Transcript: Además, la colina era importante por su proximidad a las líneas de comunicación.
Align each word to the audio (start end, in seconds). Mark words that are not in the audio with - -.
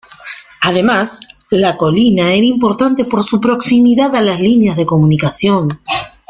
Además, 0.63 1.19
la 1.51 1.77
colina 1.77 2.33
era 2.33 2.43
importante 2.43 3.05
por 3.05 3.21
su 3.21 3.39
proximidad 3.39 4.15
a 4.15 4.21
las 4.21 4.39
líneas 4.41 4.75
de 4.75 4.87
comunicación. 4.87 5.79